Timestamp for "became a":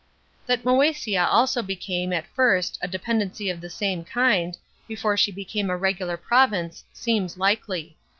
5.31-5.77